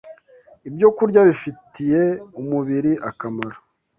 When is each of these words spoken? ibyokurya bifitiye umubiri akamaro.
ibyokurya 0.67 1.21
bifitiye 1.29 2.01
umubiri 2.41 2.91
akamaro. 3.09 3.57